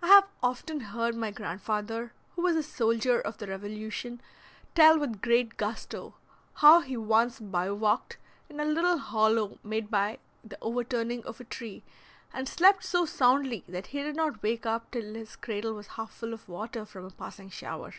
I 0.00 0.06
have 0.06 0.24
often 0.42 0.80
heard 0.80 1.14
my 1.14 1.30
grand 1.30 1.60
father, 1.60 2.14
who 2.34 2.40
was 2.42 2.56
a 2.56 2.62
soldier 2.62 3.20
of 3.20 3.36
the 3.36 3.46
Revolution, 3.46 4.22
tell 4.74 4.98
with 4.98 5.20
great 5.20 5.58
gusto 5.58 6.14
how 6.54 6.80
he 6.80 6.96
once 6.96 7.38
bivouacked 7.38 8.16
in 8.48 8.60
a 8.60 8.64
little 8.64 8.96
hollow 8.96 9.58
made 9.62 9.90
by 9.90 10.20
the 10.42 10.56
overturning 10.62 11.22
of 11.26 11.38
a 11.38 11.44
tree, 11.44 11.82
and 12.32 12.48
slept 12.48 12.82
so 12.82 13.04
soundly 13.04 13.62
that 13.68 13.88
he 13.88 14.02
did 14.02 14.16
not 14.16 14.42
wake 14.42 14.64
up 14.64 14.90
till 14.90 15.12
his 15.12 15.36
cradle 15.36 15.74
was 15.74 15.88
half 16.00 16.12
full 16.14 16.32
of 16.32 16.48
water 16.48 16.86
from 16.86 17.04
a 17.04 17.10
passing 17.10 17.50
shower. 17.50 17.92